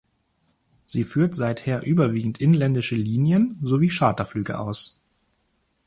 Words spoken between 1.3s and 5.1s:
seither überwiegend inländische Linien- sowie Charterflüge aus.